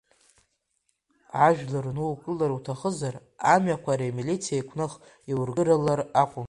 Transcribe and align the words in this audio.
Ажәлар 1.45 1.85
нукылар 1.95 2.51
уҭахызар, 2.57 3.15
амҩақәа 3.53 3.89
ари 3.93 4.11
амилициеи 4.11 4.57
еиқәных 4.57 4.93
иургылар 5.31 5.99
акәын. 6.21 6.39